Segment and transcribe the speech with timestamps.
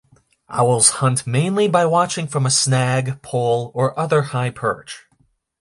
[0.49, 5.03] Owls hunt mainly by watching from a snag, pole or other high perch.